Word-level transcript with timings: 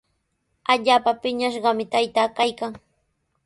Allaapa 0.71 1.11
piñashqami 1.21 1.85
taytaa 1.93 2.29
kaykan. 2.37 2.73